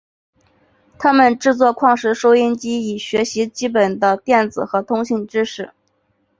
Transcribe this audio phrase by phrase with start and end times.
[0.97, 5.71] 他们制作矿石收音机以学习基本的电子和通信知识。